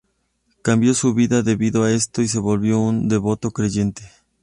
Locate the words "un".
2.79-3.07